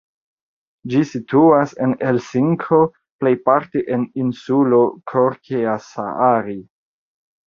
Ĝi 0.91 0.99
situas 1.07 1.73
en 1.87 1.91
Helsinko 1.99 2.79
plejparte 3.23 3.83
en 3.97 4.05
insulo 4.23 4.79
Korkeasaari. 5.13 6.57